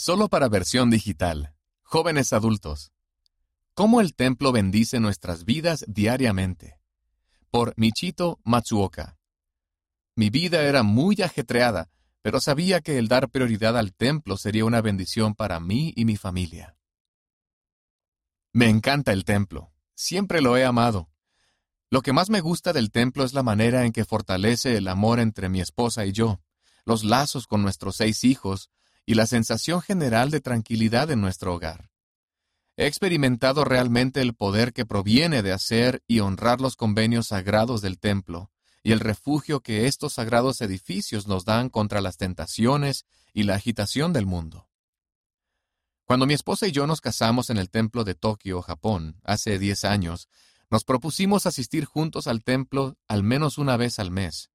[0.00, 1.56] Solo para versión digital.
[1.82, 2.92] Jóvenes adultos.
[3.74, 6.78] ¿Cómo el templo bendice nuestras vidas diariamente?
[7.50, 9.18] Por Michito Matsuoka.
[10.14, 11.90] Mi vida era muy ajetreada,
[12.22, 16.16] pero sabía que el dar prioridad al templo sería una bendición para mí y mi
[16.16, 16.76] familia.
[18.52, 19.72] Me encanta el templo.
[19.96, 21.10] Siempre lo he amado.
[21.90, 25.18] Lo que más me gusta del templo es la manera en que fortalece el amor
[25.18, 26.40] entre mi esposa y yo,
[26.84, 28.70] los lazos con nuestros seis hijos,
[29.08, 31.88] y la sensación general de tranquilidad en nuestro hogar.
[32.76, 37.98] He experimentado realmente el poder que proviene de hacer y honrar los convenios sagrados del
[37.98, 38.50] templo,
[38.82, 44.12] y el refugio que estos sagrados edificios nos dan contra las tentaciones y la agitación
[44.12, 44.68] del mundo.
[46.04, 49.84] Cuando mi esposa y yo nos casamos en el templo de Tokio, Japón, hace diez
[49.84, 50.28] años,
[50.68, 54.50] nos propusimos asistir juntos al templo al menos una vez al mes.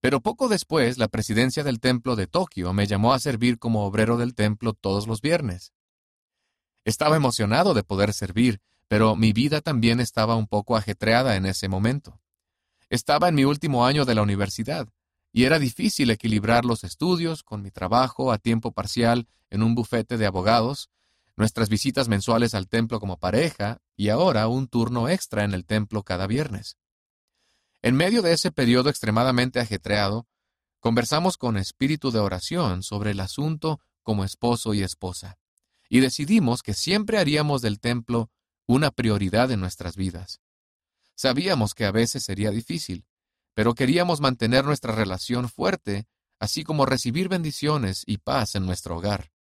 [0.00, 4.16] Pero poco después, la presidencia del templo de Tokio me llamó a servir como obrero
[4.16, 5.72] del templo todos los viernes.
[6.84, 11.68] Estaba emocionado de poder servir, pero mi vida también estaba un poco ajetreada en ese
[11.68, 12.20] momento.
[12.88, 14.88] Estaba en mi último año de la universidad,
[15.32, 20.16] y era difícil equilibrar los estudios con mi trabajo a tiempo parcial en un bufete
[20.16, 20.90] de abogados,
[21.36, 26.02] nuestras visitas mensuales al templo como pareja, y ahora un turno extra en el templo
[26.02, 26.78] cada viernes.
[27.82, 30.26] En medio de ese periodo extremadamente ajetreado,
[30.80, 35.38] conversamos con espíritu de oración sobre el asunto como esposo y esposa,
[35.88, 38.30] y decidimos que siempre haríamos del templo
[38.66, 40.40] una prioridad en nuestras vidas.
[41.14, 43.06] Sabíamos que a veces sería difícil,
[43.54, 46.06] pero queríamos mantener nuestra relación fuerte,
[46.38, 49.32] así como recibir bendiciones y paz en nuestro hogar.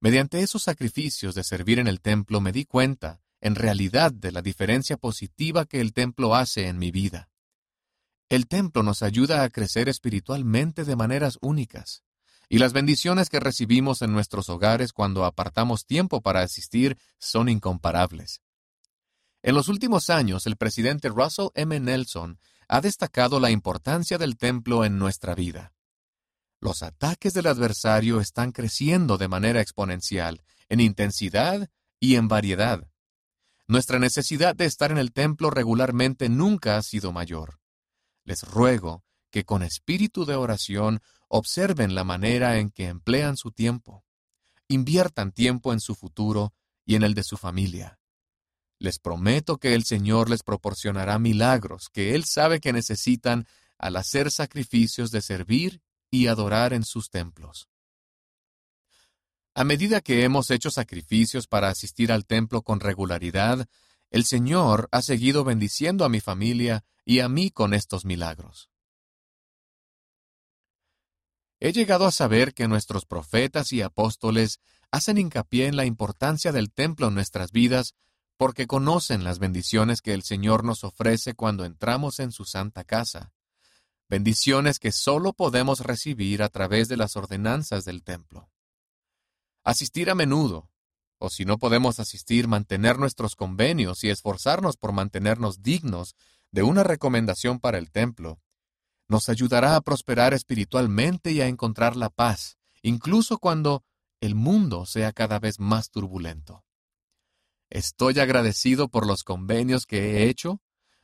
[0.00, 4.40] Mediante esos sacrificios de servir en el templo me di cuenta en realidad de la
[4.40, 7.28] diferencia positiva que el templo hace en mi vida.
[8.30, 12.02] El templo nos ayuda a crecer espiritualmente de maneras únicas,
[12.48, 18.40] y las bendiciones que recibimos en nuestros hogares cuando apartamos tiempo para asistir son incomparables.
[19.42, 21.78] En los últimos años, el presidente Russell M.
[21.80, 25.74] Nelson ha destacado la importancia del templo en nuestra vida.
[26.62, 31.68] Los ataques del adversario están creciendo de manera exponencial, en intensidad
[32.00, 32.88] y en variedad.
[33.66, 37.60] Nuestra necesidad de estar en el templo regularmente nunca ha sido mayor.
[38.24, 44.04] Les ruego que con espíritu de oración observen la manera en que emplean su tiempo.
[44.68, 46.52] Inviertan tiempo en su futuro
[46.84, 47.98] y en el de su familia.
[48.78, 53.46] Les prometo que el Señor les proporcionará milagros que Él sabe que necesitan
[53.78, 57.68] al hacer sacrificios de servir y adorar en sus templos.
[59.56, 63.68] A medida que hemos hecho sacrificios para asistir al templo con regularidad,
[64.10, 68.68] el Señor ha seguido bendiciendo a mi familia y a mí con estos milagros.
[71.60, 74.58] He llegado a saber que nuestros profetas y apóstoles
[74.90, 77.94] hacen hincapié en la importancia del templo en nuestras vidas
[78.36, 83.32] porque conocen las bendiciones que el Señor nos ofrece cuando entramos en su santa casa,
[84.08, 88.50] bendiciones que solo podemos recibir a través de las ordenanzas del templo.
[89.64, 90.70] Asistir a menudo,
[91.18, 96.16] o si no podemos asistir, mantener nuestros convenios y esforzarnos por mantenernos dignos
[96.52, 98.42] de una recomendación para el templo,
[99.08, 103.84] nos ayudará a prosperar espiritualmente y a encontrar la paz, incluso cuando
[104.20, 106.62] el mundo sea cada vez más turbulento.
[107.70, 110.60] Estoy agradecido por los convenios que he hecho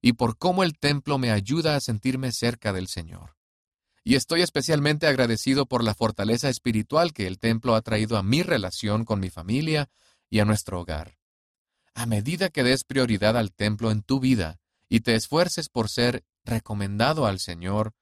[0.00, 3.34] y por cómo el templo me ayuda a sentirme cerca del Señor
[4.04, 8.42] y estoy especialmente agradecido por la fortaleza espiritual que el templo ha traído a mi
[8.42, 9.88] relación con mi familia
[10.28, 11.16] y a nuestro hogar.
[11.94, 14.60] A medida que des prioridad al templo en tu vida
[14.90, 17.94] y te esfuerces por ser recomendado al Señor,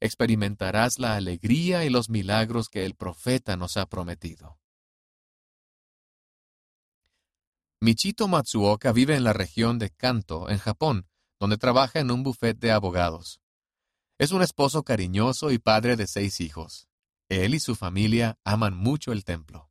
[0.00, 4.58] experimentarás la alegría y los milagros que el profeta nos ha prometido.
[7.78, 11.06] Michito Matsuoka vive en la región de Kanto, en Japón,
[11.38, 13.40] donde trabaja en un bufete de abogados.
[14.18, 16.88] Es un esposo cariñoso y padre de seis hijos.
[17.28, 19.65] Él y su familia aman mucho el templo.